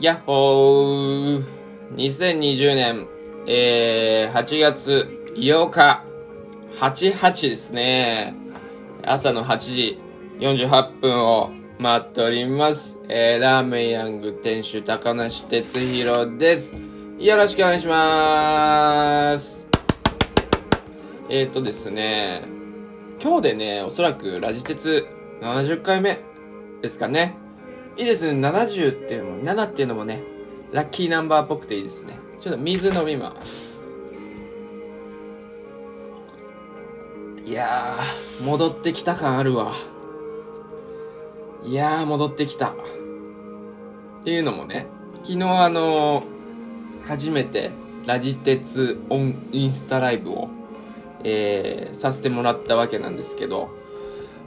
[0.00, 1.44] やっほー
[1.96, 3.08] !2020 年、
[3.48, 6.04] えー、8月8日、
[6.78, 8.36] 88ですね。
[9.02, 10.00] 朝の8時
[10.38, 11.50] 48分を
[11.80, 13.00] 待っております。
[13.08, 16.80] えー、ラーメンヤング店主高梨哲弘です。
[17.18, 19.66] よろしくお願いしまーす。
[21.28, 22.42] えーとですね、
[23.20, 25.08] 今日でね、おそらくラジ鉄
[25.40, 26.20] 70回目
[26.82, 27.47] ですかね。
[27.98, 30.22] いいですね、70っていうのも、7っていうのもね、
[30.70, 32.16] ラッキーナンバーっぽくていいですね。
[32.40, 33.96] ちょっと水飲みます。
[37.44, 39.72] いやー、戻ってきた感あるわ。
[41.64, 42.68] いやー、戻ってきた。
[42.68, 42.74] っ
[44.22, 44.86] ていうのもね、
[45.24, 46.22] 昨日あの
[47.04, 47.72] 初めて
[48.06, 50.50] ラジ鉄オンインスタライブを、
[51.24, 53.70] えー、させてもらったわけなんですけど、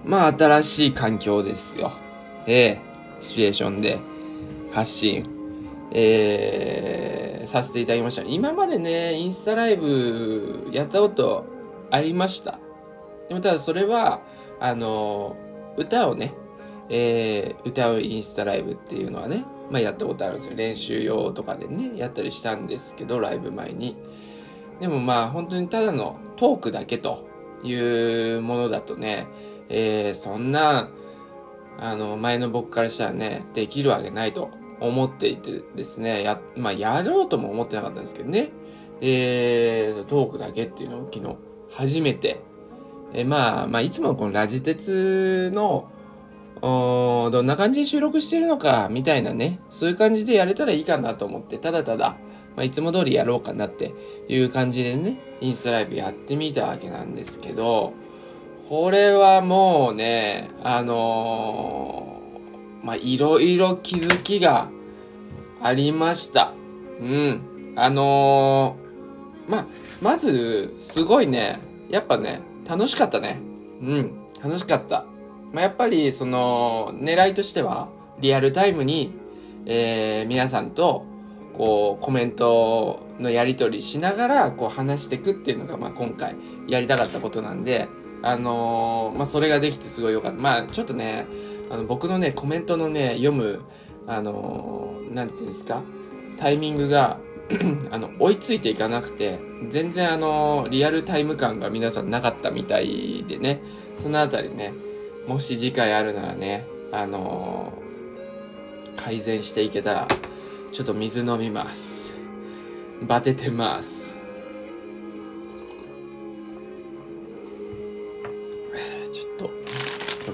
[0.06, 1.92] まあ新しい環境ですよ。
[2.48, 2.91] ええ
[3.22, 4.00] シチュエーションで
[4.72, 5.26] 発信、
[5.92, 8.24] えー、させていただきました。
[8.24, 11.46] 今までね、インスタライブやったこと
[11.90, 12.60] ありました。
[13.30, 14.22] でもただそれは、
[14.60, 15.36] あの、
[15.78, 16.34] 歌をね、
[16.90, 20.56] えー、歌うインスタライブっていうのはね、まあやったことあるんですよ。
[20.56, 23.96] 練習用とかでね、やったりしたんですけど、ライブ前に。
[24.82, 27.28] でもまあ本当にただのトークだけと
[27.64, 27.74] い
[28.36, 29.28] うものだとね、
[29.70, 30.90] えー、そんな、
[31.80, 38.50] あの、前の僕からしたらね、できるわけないと思っていてですね、や、まあやろうとも思ってなかったんですけどね。
[39.02, 41.36] え、トークだけっていうのを昨日
[41.72, 42.42] 初めて、
[43.14, 45.90] え、まあ、まあいつもこのラジ鉄の、
[46.64, 52.18] おどんな感じで収録してるのか、みたいなね、そういう感じでやれたらいいかなと思って、ただただ、
[52.56, 53.94] まあ、いつも通りやろうかなって
[54.28, 57.94] いう感じでね、インスタライブやってみたわけなんですけど、
[58.72, 64.70] これはもうね、あのー、まあ、いろいろ気づきが
[65.62, 66.54] ありました。
[67.02, 67.74] うん。
[67.76, 69.68] あのー、まあ、
[70.02, 71.60] まず、すごいね、
[71.90, 73.42] やっぱね、楽しかったね。
[73.82, 75.04] うん、楽しかった。
[75.52, 77.90] まあ、やっぱり、その、狙いとしては、
[78.22, 79.12] リアルタイムに、
[79.66, 81.04] えー、皆さんと、
[81.52, 86.38] こう、コメントのやり取りしながら、こう、話していくっていうのが、まあ、今回、
[86.70, 87.90] やりたかったことなんで、
[88.24, 90.40] あのー、まあ、それができてすごい良かった。
[90.40, 91.26] まあ、ちょっとね、
[91.70, 93.62] あの、僕のね、コメントのね、読む、
[94.08, 95.82] あのー、なんていうんですか、
[96.38, 97.18] タイミングが、
[97.92, 99.40] あの、追いついていかなくて、
[99.70, 103.62] 全然あの、リアルタイム感が皆さんなかったみたいでね、
[103.96, 104.74] そのあたりね、
[105.28, 107.74] もし次回あるならね、あの、
[108.96, 110.08] 改善していけたら、
[110.72, 112.20] ちょっと水飲みます。
[113.02, 114.21] バテてます。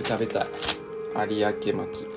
[0.08, 0.48] 食べたい。
[1.30, 2.08] 有明巻き。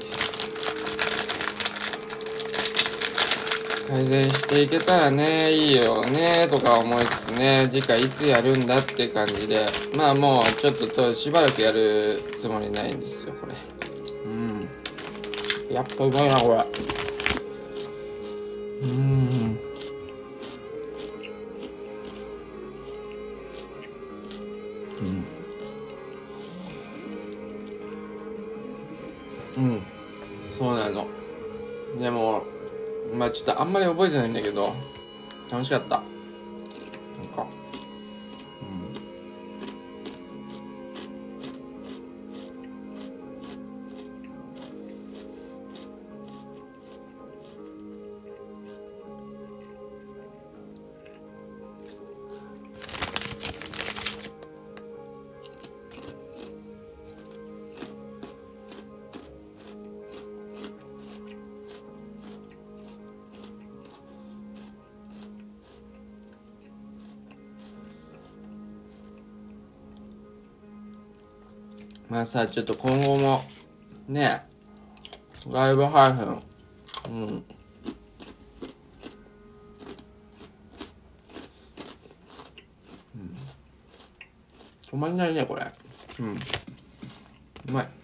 [3.89, 9.67] 改善していけたらね、いいよね、とか思いつつね、次回いつやるんだって感じで。
[9.97, 13.55] まあもう、ちょっとと、しばらくやるつもりないんですよ、これ。
[14.25, 14.69] うん。
[15.75, 16.65] やっぱうまいな、これ。
[18.83, 19.10] うん。
[33.61, 34.75] あんまり覚えてないんだけど、
[35.53, 36.03] 楽しかった。
[72.11, 73.45] まあさ、ちょっと今後も、
[74.09, 74.43] ね、
[75.49, 76.43] ライブ配分、
[77.09, 77.15] うん。
[77.15, 77.45] うん。
[84.89, 85.73] 止まんないね、これ。
[86.19, 86.33] うん。
[86.33, 86.39] う
[87.71, 88.00] まい。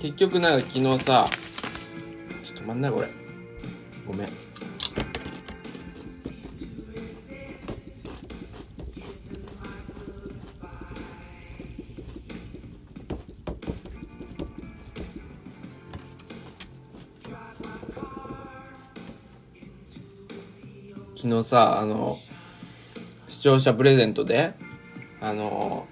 [0.00, 1.26] 結局なんか昨日さ
[2.42, 3.08] ちょっと待んないこれ。
[4.06, 4.28] ごめん。
[21.14, 22.16] 昨日さあの
[23.28, 24.54] 視聴者プレゼントで
[25.20, 25.86] あの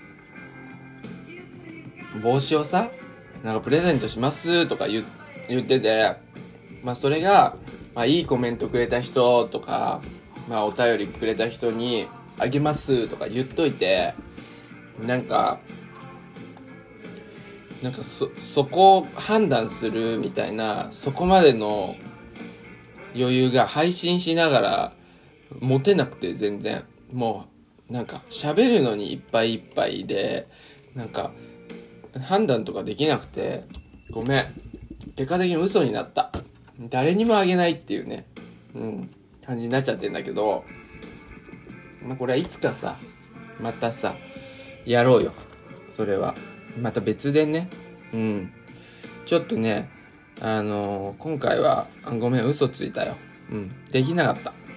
[2.22, 2.88] 帽子をさ
[3.42, 6.16] なんかプレゼントしますとか言ってて
[6.82, 7.56] まあそれが、
[7.94, 10.00] まあ、いいコメントくれた人とか、
[10.48, 12.06] まあ、お便りくれた人に
[12.38, 14.14] あげますとか言っといて
[15.06, 15.58] なんか
[17.82, 21.94] なんかそそこを判断するみたいなそこまでの
[23.14, 24.92] 余裕が配信しながら
[25.60, 26.84] 持てなくて全然。
[27.12, 27.46] も
[27.88, 30.46] うなんか喋るのにいっぱいいっぱいで
[30.94, 31.30] なんか
[32.20, 33.64] 判断とかできなくて
[34.10, 34.44] ごめん。
[35.16, 36.30] 結果的に嘘になった。
[36.88, 38.26] 誰にもあげないっていうね。
[38.74, 39.10] うん。
[39.44, 40.62] 感じになっちゃってんだけど
[42.06, 42.98] まあこれはいつかさ
[43.58, 44.14] またさ
[44.84, 45.32] やろうよ。
[45.88, 46.34] それは。
[46.80, 47.68] また別でね。
[48.12, 48.52] うん。
[49.26, 49.90] ちょっとね
[50.40, 51.88] あのー、今回は
[52.18, 53.14] ごめん嘘ついたよ。
[53.50, 53.72] うん。
[53.90, 54.50] できなかった。
[54.50, 54.68] そ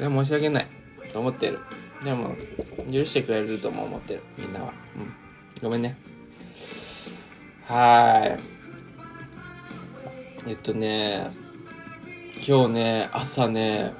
[0.00, 0.66] れは申し訳ない。
[1.12, 1.60] と思ってる。
[2.04, 2.34] でも
[2.92, 4.22] 許してくれるとも思ってる。
[4.36, 4.72] みんなは。
[4.96, 5.12] うん。
[5.62, 5.96] ごめんね。
[7.68, 8.38] は
[10.46, 10.48] い。
[10.48, 11.28] えっとね
[12.36, 13.92] 今日ね朝ね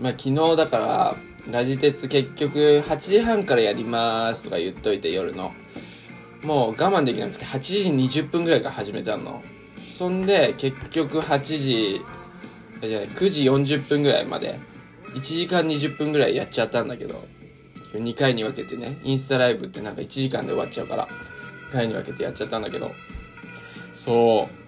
[0.00, 1.16] まあ昨日だから
[1.50, 5.52] ラジ鉄結局8時半からやりますとか言っといて夜の。
[6.42, 9.42] もう我慢できなくて8時20分ぐらいから始めたの。
[9.78, 12.00] そんで結局8時
[12.80, 14.58] 9時40分ぐらいまで
[15.08, 17.22] 1時間20分ぐらいやっちゃったんだけど。
[17.92, 21.08] 2回に分けてねインスタライブってなんか1時間で終わっちゃうから。
[21.70, 22.92] 回に分けてやっちゃったんだけど。
[23.94, 24.60] そう。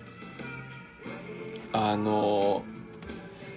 [1.72, 2.64] あの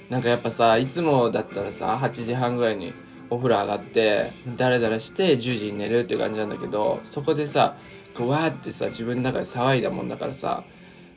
[0.09, 2.93] ー、なんかやっぱさいつもだったらさ8時半ぐらいに
[3.29, 4.25] お風呂上がって
[4.55, 7.75] ダラダラして10時に寝るって感じなんだけどそこでさ
[8.15, 10.63] こうわーってさ自分の中で騒いだもんだからさ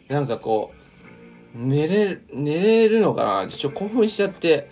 [0.08, 0.72] なんかこ
[1.54, 3.48] う寝れ寝れるのかな？
[3.48, 4.69] ちょっと興奮しちゃって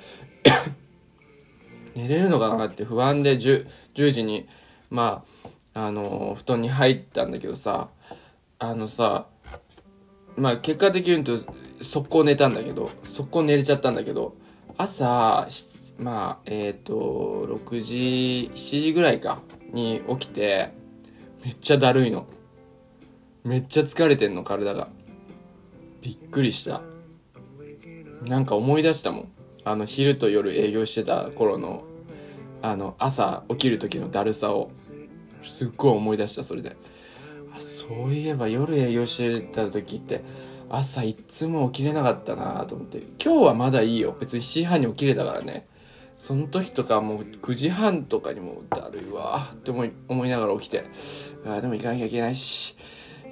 [1.95, 4.49] 寝れるのかなって不安で 10, 10時に
[4.91, 7.91] まああの布団に入ったんだけどさ
[8.59, 9.27] あのさ
[10.37, 14.35] まあ結果的に言うと速攻寝たんだけど速攻寝れちゃったんだけど
[14.79, 15.47] 朝
[15.99, 19.41] まあえっ、ー、と6時7時ぐらいか
[19.73, 20.73] に起きて
[21.45, 22.27] めっちゃだるいの。
[23.45, 24.89] めっちゃ疲れてんの体が。
[26.03, 26.83] びっくりした。
[28.23, 29.29] なんか思い出したもん。
[29.63, 31.85] あの昼と夜営業してた頃の
[32.63, 34.73] あの朝起きる時のだるさを。
[35.57, 36.77] すっごい思い出したそれで。
[37.57, 40.23] あそういえば夜営業してた時って
[40.69, 42.99] 朝いつも起きれなかったなと思って。
[43.23, 44.15] 今日はまだいいよ。
[44.21, 45.67] 別に7時半に起きれたからね。
[46.15, 49.51] その時とかもう9時半とかにもだるいわ。
[49.55, 50.85] って思い思いながら起きて。
[51.47, 52.77] あでも行かなきゃいけないし。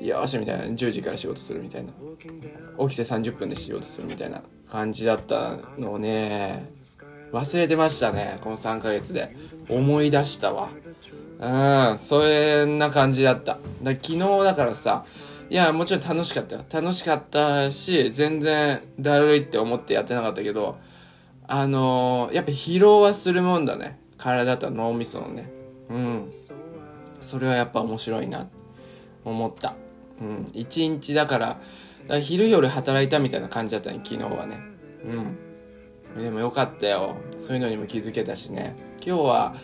[0.00, 0.64] よしみたいな。
[0.64, 1.92] 10時から仕事するみたいな。
[2.88, 6.72] 起きて30分で仕事するみたいな感じだったのをね。
[7.32, 9.36] 忘れてましたねこの3ヶ月で。
[9.68, 10.70] 思い出したわ。
[11.38, 13.58] うんそんな感じだった。
[13.82, 15.04] だ昨日だからさ
[15.50, 16.64] いやもちろん楽しかったよ。
[16.72, 20.76] 楽しかったし全然だるいって思ってやってなかったけど
[21.46, 23.98] あのー、やっぱ疲労はするもんだね。
[24.16, 25.50] 体と脳みそのね。
[25.90, 26.30] うん。
[27.20, 28.48] それはやっぱ面白いな
[29.24, 29.74] 思った。
[30.20, 30.50] うん。
[30.54, 31.60] 一日だからだか
[32.14, 34.58] ら昼夜働いたみたいな感じだったね昨日はね。
[35.04, 36.22] うん。
[36.22, 37.16] でもよかったよ。
[37.40, 38.76] そういうのにも気づけたしね。
[39.04, 39.54] 今日は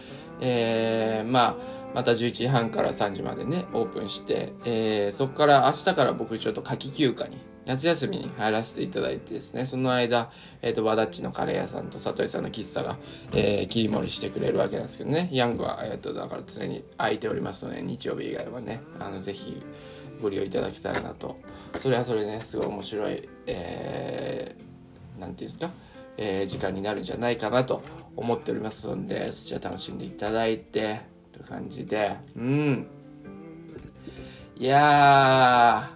[0.41, 10.31] えー、まあまた11時半から3時までね、オープンして、えー、そこから明日から僕ちょっと夏季休暇に夏休みに入らせていただいてですね、その間、
[10.63, 12.97] えっ、ー、と、和田っちのカレー屋さんと里井さんの喫茶が、
[13.33, 19.63] えー、切り盛りしてくれるわけなんですけどね、ヤングは、えっ、ー、と、だから常に空いておりますので、日曜日以外はね、あの、ぜひ
[20.23, 21.39] ご利用いただけたらなと。
[21.81, 25.71] それはそれね、すごい面白い、えー、なんていうんですか、
[26.17, 27.83] えー、時間になるんじゃないかなと
[28.21, 31.01] 思っておりますので、そちら楽しんでいただいて、
[31.33, 32.87] という感じで、うん。
[34.57, 35.91] いや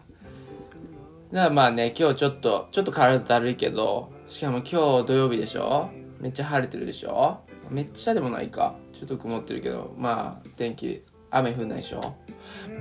[1.31, 5.91] ー、だまあね、今日ちょっと、ちょっと体だるいけど、しかも今日土曜日でしょ？
[6.19, 7.41] めっちゃ晴れてるでしょ？
[7.69, 8.75] めっちゃでもないか。
[8.95, 12.15] ちょっと曇ってるけど、まあ、天気、雨降んないでしょ？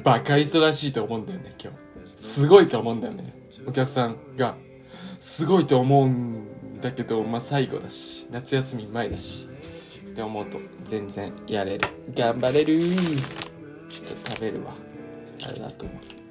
[0.06, 1.78] バカ忙しいと思うんだよね、今日。
[2.16, 3.34] すごいと思うんだよね。
[3.68, 4.56] お客さんが。
[5.20, 6.48] すごいと思うん
[6.84, 9.50] だけど、まあ最後だし、夏休み前だし。
[10.14, 11.88] って思うと全然やれる。
[12.14, 12.96] 頑張れるちょっ
[14.24, 14.76] と食べるわ。
[15.48, 16.23] あれだと思う。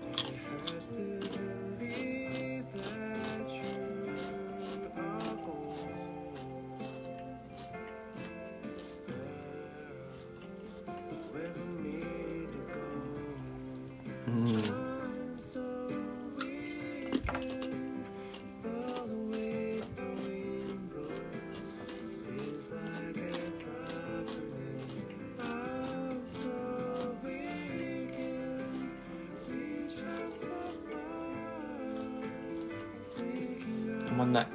[34.13, 34.47] 止まんない。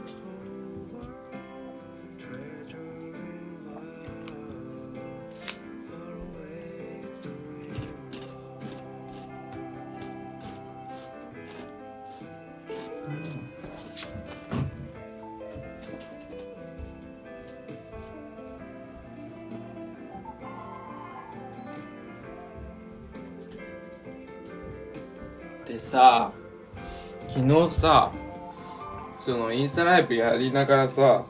[29.68, 31.26] ンスタライブやりながらさ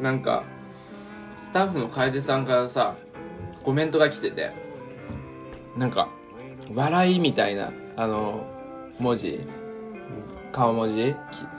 [0.00, 0.42] なんか
[1.38, 2.96] スタッフの楓さんからさ
[3.62, 4.50] コメントが来てて
[5.76, 6.08] なんか
[6.74, 8.46] 笑いみたいなあの
[8.98, 9.40] 文字
[10.50, 11.14] 顔文字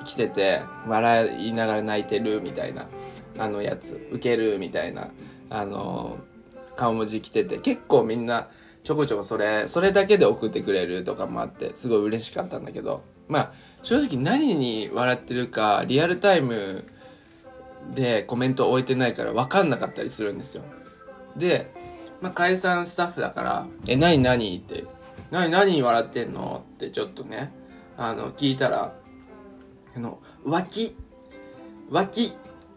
[0.06, 2.88] 来てて笑いながら泣いてるみたいな
[3.38, 5.12] あのやつウケるみたいな
[5.50, 6.18] あの
[6.76, 8.50] 顔文字来てて結構みんな
[8.84, 13.54] ちょこちょこそれそれだけで送ってくれるとかもあってすごい嬉しかったんだけどまあ
[13.86, 16.86] 正直何に笑ってるかリアルタイム
[17.94, 20.64] でコメントを置いてないから分かんなかったりするんですよ
[21.38, 21.72] で、
[22.20, 24.86] まあ、解散スタッフだから「え何何?」って
[25.30, 27.54] 「何何笑ってんの?」ってちょっとね
[27.96, 28.96] あの聞いたら
[29.96, 30.96] あの脇
[31.92, 32.34] 脇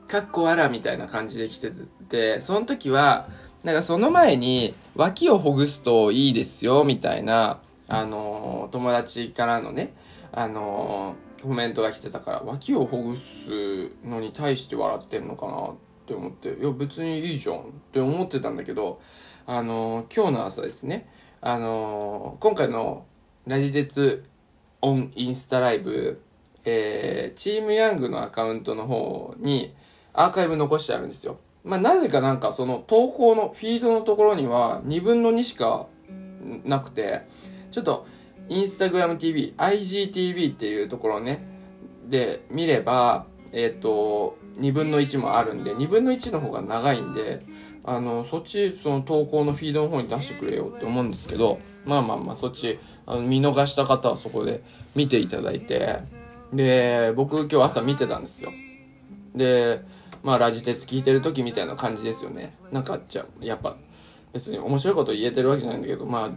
[0.07, 1.73] かっこわらみたいな感じで来て
[2.11, 3.29] てその時は
[3.65, 9.95] なんかその前に脇をほぐすといいですよみたいなあの友達からのね
[10.33, 17.61] あのコメントが来てたから脇をほぐすのに対して笑ってんのかなって思っていや別にいいじゃんっ
[17.93, 19.01] て思ってたんだけど
[19.47, 21.09] あの今日の朝ですね
[21.41, 23.07] あの今回の
[23.47, 24.25] ラジ鉄
[24.81, 26.23] オンインスタライブ、
[26.65, 29.75] えー、チームヤングのアカウントの方に
[30.13, 31.39] アーカイブ残してあるんですよ。
[31.65, 35.87] まあ、なぜかなんかその投稿のフィードのところには2分の2しか
[36.65, 37.23] なくて、
[37.71, 38.07] ちょっと
[38.49, 41.45] インスタグラム TV、IGTV っていうところね、
[42.09, 47.43] で見れば、えっ、ー、と、2分の1もあるんで、2分の1の方が長いんで、
[47.85, 54.63] あの、そっち、その投稿のフィードの方に出してくれよって思うんですけど、まあまあまあ、そっち、あの見逃した方はそこで
[54.95, 56.01] 見ていただいて、
[56.53, 58.53] で、僕今日朝見てたんですよ。
[59.35, 59.83] で、
[60.23, 62.57] まあラジ鉄聞いてる時みたいな感じですよね。
[62.73, 63.77] なんか、じゃやっぱ、
[64.33, 66.31] 別に面白いこと言えてるわけじゃないんだけど、まあ、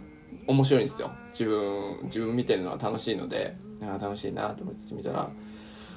[0.46, 1.12] 面白いんですよ。
[1.30, 5.30] 自分、自分見てるのは楽しいので、あ楽しいなと思って見たら、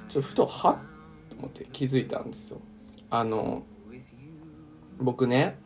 [0.07, 2.61] ちょっとふと、はっと思って気づいたんですよ。
[3.09, 3.63] あの、
[4.99, 5.57] 僕ね、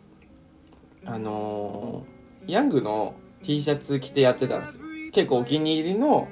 [1.05, 2.05] あの
[2.47, 4.85] ヤングの T シャツ着てやってたんですよ。
[5.11, 6.27] 結構お気に入りの、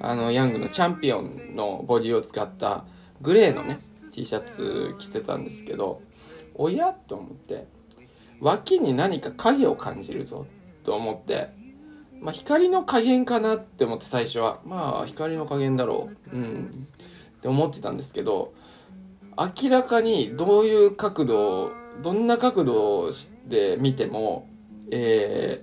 [0.00, 2.84] あの、ヤングのチャンピオンのボディを使った
[3.20, 3.78] グレーのね、
[4.12, 6.02] T シャツ着てたんですけど、
[6.54, 7.66] おやと思って、
[8.40, 10.46] 脇に何か影を感じるぞ
[10.84, 11.50] と思って、
[12.22, 16.36] まあ、光の加減かなって思って最初は、まあ、光の加減だろう。
[16.36, 16.70] うん。
[16.70, 18.54] って思ってたんですけど、
[19.36, 23.10] 明らかにどういう角度、どんな角度
[23.48, 24.48] で見ても、
[24.92, 25.58] え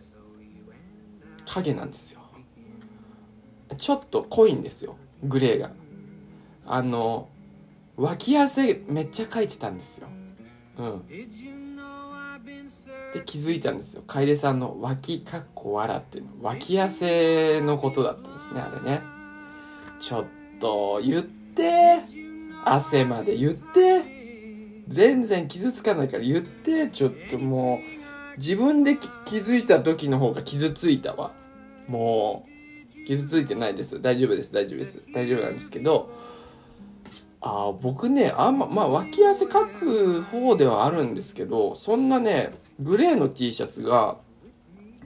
[1.45, 2.19] ー、影なんですよ。
[3.77, 4.97] ちょっと濃いんですよ。
[5.23, 5.71] グレーが。
[6.65, 7.29] あの、
[7.95, 10.09] 脇汗めっちゃかいてたんですよ。
[10.77, 11.03] うん。
[13.13, 14.03] で気づいたんですよ。
[14.05, 16.31] 楓さんの脇かっこわらっていうの。
[16.41, 19.01] 脇汗のことだったんですね、あれね。
[19.99, 20.25] ちょっ
[20.59, 21.99] と言って。
[22.65, 24.83] 汗まで言って。
[24.87, 26.87] 全然傷つかないから言って。
[26.89, 27.79] ちょっとも
[28.35, 31.31] う、自分で気づいた時の方が傷ついたわ。
[31.87, 34.01] もう、傷ついてないです。
[34.01, 35.01] 大丈夫です、大丈夫です。
[35.13, 36.11] 大丈夫なんですけど、
[37.41, 44.17] あ僕ね、あんま、まあ、脇汗かく方ではあるんですけど、そんなね、グレーの T シャツが、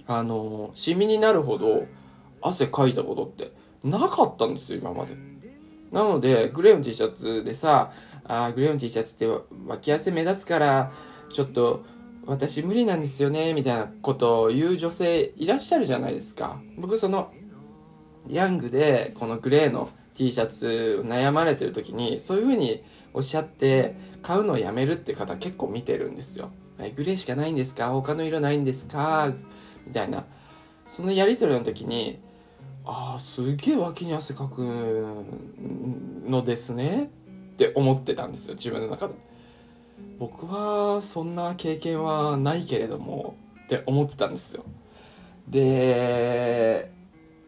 [0.08, 1.86] あの、シミになるほど
[2.42, 3.54] 汗かいたことって
[3.84, 5.16] なかったんですよ、今まで。
[5.92, 7.92] なので、グレーの T シャツでさ、
[8.26, 9.28] あグレーの T シャツって
[9.68, 10.92] 脇汗目立つから、
[11.30, 11.84] ちょっと、
[12.26, 16.62] 私無理なんですよね、みたいなことを言う女性いらっしゃるじゃないですか。
[16.78, 17.34] 僕その、
[18.30, 26.52] ヤングで、このグレーの T シャツ悩まれてる時にそういう風におっしゃって買うのをやめるって方結構見てるんですよ。
[26.96, 27.92] グレーしかないんですか？
[27.92, 29.34] 他の色ないんですか？
[29.86, 30.26] みたいな。
[30.88, 32.20] そのやり取りの時に、
[32.86, 34.60] ああ、すげえ脇に汗かく
[36.26, 37.10] のですね
[37.54, 39.16] って思ってたんですよ、自分の中で。
[40.20, 44.66] 僕はそんな経験はないけれどもって思ってたんですよ。
[45.48, 46.92] で、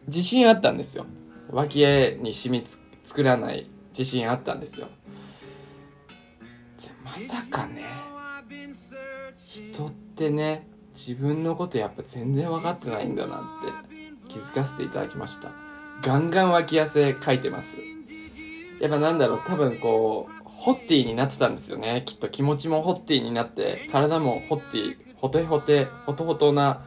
[0.06, 1.06] 自信あったんですよ。
[1.50, 4.88] 脇絵に染みつ作らない自信あったんですよ
[6.76, 7.82] じゃまさかね
[9.64, 15.52] 人ってね自分のことやっぱ全然分かってないんだなって気づかせていただきました
[16.02, 17.78] ガンガン脇汗かいてます
[18.80, 22.02] やっぱなんだろう、多分こう、ホッティになってたんですよね。
[22.04, 26.84] きっと気持ちもホッティになって、体もホッティ、ホテホテ、ホトホトな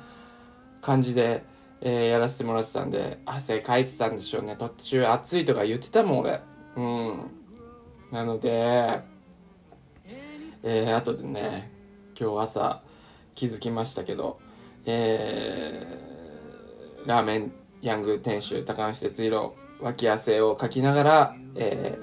[0.81, 1.43] 感じで、
[1.81, 4.55] えー、やらせてもらってたんで、汗かいてたんでしょうね。
[4.55, 6.41] 途中暑いとか言ってたもん、俺。
[6.75, 7.31] うん。
[8.11, 9.01] なので、
[10.61, 11.71] えー、後でね、
[12.19, 12.81] 今日朝
[13.33, 14.41] 気づきましたけど、
[14.85, 21.97] えー、ラーメンヤング店主高橋哲弘脇汗をかきながら、え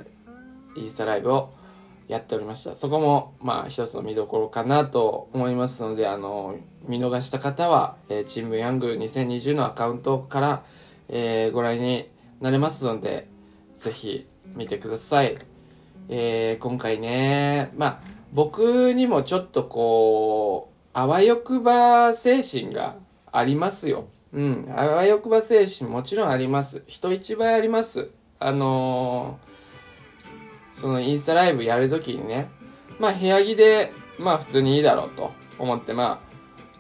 [0.75, 1.52] ー、インスタライブを
[2.08, 2.76] やっておりました。
[2.76, 6.56] そこも、まあ、一つの見どころかなと思いますので、あの、
[6.88, 10.64] 見逃した方は、えー、チームヤング2020のアカウントから、
[11.11, 12.08] えー、ご覧に
[12.40, 13.28] なれますので、
[13.75, 15.37] ぜひ見てください。
[16.08, 22.97] えー、今回ね、まあ、僕にもちょっとこう、あわよくば精神が
[23.33, 24.09] ありますよ。
[24.33, 24.73] うん。
[24.76, 26.83] あわよくば精神もちろんあります。
[26.87, 28.11] 人一倍あります。
[28.38, 29.56] あのー
[30.80, 32.50] そのインスタライブやるときにね、
[32.99, 36.26] まあ部屋着で、まあ普通にいいだろうと思って、まあ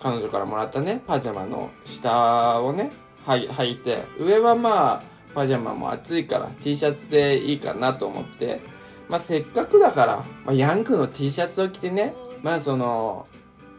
[0.02, 2.92] 彼女からもらったね、パジャマの下をね、
[3.24, 5.02] はい履いて、上はまあ
[5.34, 8.60] パジャマも暑いから T シャツでいいかなと思って、
[9.08, 13.26] まあせっかくだから、まあ、ヤンクの T シャツを着てね、まあその、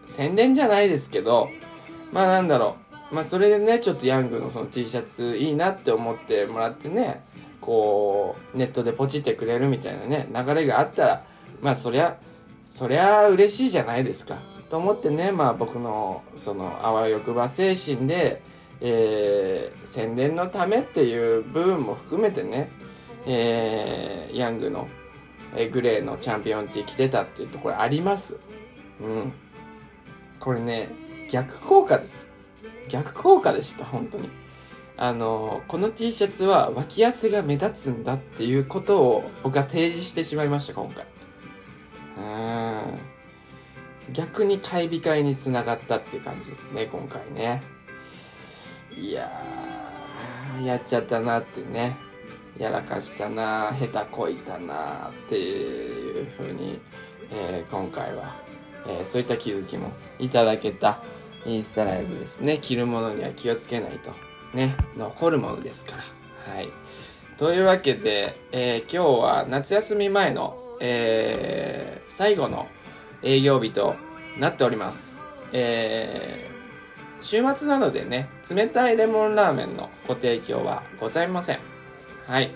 [0.05, 1.49] 宣伝じゃないですけど、
[2.11, 2.77] まあなんだろ
[3.11, 7.21] う、まあそれでね、ちょっとヤングのその T シャツいいなって思ってもらってね、
[7.61, 11.23] こう、ネットでポチってくれるみたいなね、流れがあったら、
[11.61, 12.17] まあそりゃ、
[12.65, 14.39] そりゃ嬉しいじゃないですか。
[14.69, 18.41] と思ってね、まあ僕の、その、あわよくば精神で、
[18.79, 22.69] えー、宣伝のためっていう部分も含めてね、
[23.25, 24.87] えー、ヤングの、
[25.55, 28.37] え、グレーのチャンピオンティー着てたっていうところあります。
[29.01, 29.33] うん。
[30.39, 30.89] これね、
[31.29, 32.29] 逆効果です。
[32.89, 34.29] 逆効果でした、本当に。
[34.97, 41.05] あの、この T シャツは脇汗が目立つんだっていうことを僕は提示してしまいました、今回。
[42.17, 42.99] うん。
[44.13, 47.61] 逆に買い控えにつながったっていう感じですね、今回ね。
[48.97, 51.95] いやー、やっちゃったなってね。
[52.59, 56.79] やらかしたな下手こいたなっていう風に、
[57.31, 58.35] えー、今回は、
[58.87, 61.03] えー、そういった気づきもいただけた
[61.45, 62.57] インスタライブですね。
[62.59, 64.11] 着るものには気をつけないと。
[64.53, 66.53] ね、残るものですから。
[66.53, 66.69] はい。
[67.37, 72.67] というわけで、えー、今日は夏休み前の、え、最後の
[73.21, 73.95] 営業日と
[74.39, 75.21] なっております。
[75.53, 76.49] え、
[77.21, 81.76] 週末なのでね、冷たいレモンラーメンのご提供はございません。
[82.27, 82.51] はい。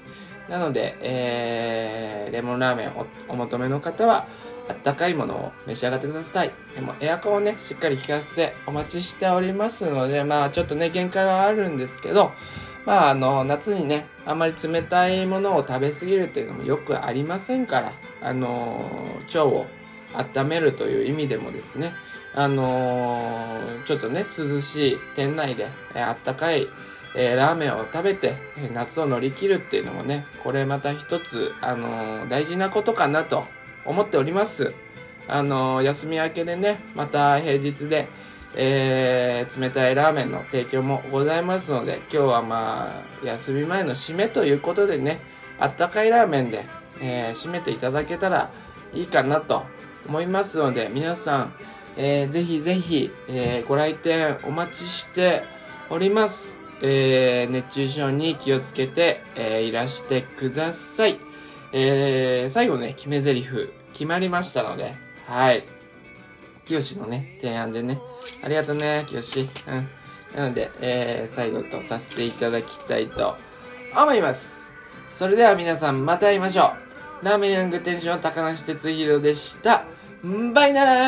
[0.49, 4.27] なので、えー、レモンラーメンをお求めの方は、
[4.69, 6.51] あったかいものを召し上がってください。
[6.75, 12.31] でもエアコンをね、しっかり効かせてお待ちしておりますので、まあちょっとね、限界はあるんですけど、
[12.86, 19.65] まああの、夏にね、あんまり冷たいものを食べ過ぎるっていうのもよくありませんから、あの、腸を
[20.13, 21.93] 温めるという意味でもですね、
[22.34, 26.67] あのちょっとね、涼しい店内で、あったかい、
[27.15, 28.36] えー、ラーメンを食べて、
[28.74, 33.45] 夏を乗り切るっていうのもね、これまた一つ、あのー、大事なことかなと
[33.86, 34.74] 思っております。
[35.28, 38.08] あの、休み明けでね、また平日で、
[38.56, 45.19] え、冷たいラーメンの提供もございますので、今日はまあ、休み前の締めということでね、
[45.60, 46.65] あったかいラーメンで、
[47.02, 48.50] え、締めていただけたら
[48.93, 49.63] いいかなと
[50.08, 51.54] 思いますので、皆さん、
[51.97, 55.43] えー、ぜひぜひ、え、ご来店お待ちして
[55.89, 56.61] おります。
[56.82, 61.17] えー、熱中症に気をつけて、えー、いらしてください。
[61.74, 63.50] えー、最後ね、決め台詞
[63.94, 64.94] 決まりましたので、
[65.28, 65.63] はい。
[66.65, 68.00] 清のね、提案でね、
[68.44, 69.22] ありがとうね、清
[69.67, 69.89] うん。
[70.36, 73.38] なので、えー、最後とさせていただきたいと
[73.96, 74.72] 思います。
[75.08, 76.74] それでは皆さんまた会いましょ
[77.22, 77.26] う。
[77.26, 79.86] ラーメンヤングテンション高梨哲弘でした。
[80.54, 81.02] バイなら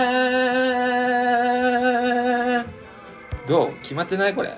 [3.48, 3.74] どう？
[3.82, 4.34] 決まってない？
[4.34, 4.50] これ。